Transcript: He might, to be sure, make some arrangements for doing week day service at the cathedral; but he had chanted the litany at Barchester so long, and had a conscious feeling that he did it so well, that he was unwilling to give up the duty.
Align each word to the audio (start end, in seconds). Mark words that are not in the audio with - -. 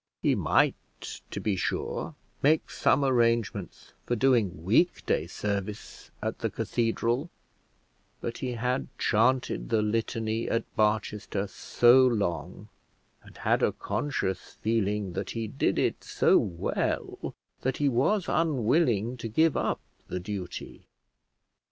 He 0.23 0.33
might, 0.33 1.19
to 1.29 1.39
be 1.39 1.55
sure, 1.55 2.15
make 2.41 2.71
some 2.71 3.05
arrangements 3.05 3.93
for 4.03 4.15
doing 4.15 4.63
week 4.65 5.05
day 5.05 5.27
service 5.27 6.09
at 6.23 6.39
the 6.39 6.49
cathedral; 6.49 7.29
but 8.19 8.39
he 8.39 8.53
had 8.53 8.87
chanted 8.97 9.69
the 9.69 9.83
litany 9.83 10.49
at 10.49 10.63
Barchester 10.75 11.45
so 11.45 11.99
long, 12.01 12.67
and 13.21 13.37
had 13.37 13.61
a 13.61 13.73
conscious 13.73 14.57
feeling 14.63 15.13
that 15.13 15.29
he 15.29 15.47
did 15.47 15.77
it 15.77 16.03
so 16.03 16.35
well, 16.39 17.35
that 17.61 17.77
he 17.77 17.87
was 17.87 18.25
unwilling 18.27 19.17
to 19.17 19.27
give 19.27 19.55
up 19.55 19.81
the 20.07 20.19
duty. 20.19 20.87